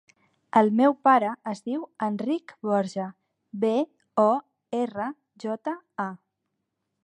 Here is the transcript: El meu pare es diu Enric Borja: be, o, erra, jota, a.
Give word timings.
El 0.61 0.69
meu 0.77 0.95
pare 1.07 1.33
es 1.51 1.61
diu 1.69 1.83
Enric 2.07 2.55
Borja: 2.69 3.05
be, 3.65 3.73
o, 4.25 4.29
erra, 4.81 5.11
jota, 5.45 5.79
a. 6.09 6.11